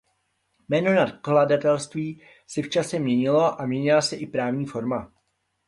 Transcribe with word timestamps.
Jméno 0.69 0.93
nakladatelství 0.93 2.21
se 2.47 2.61
v 2.61 2.69
čase 2.69 2.99
měnilo 2.99 3.61
a 3.61 3.65
měnila 3.65 4.01
se 4.01 4.15
i 4.15 4.27
právní 4.27 4.65
forma. 4.65 5.11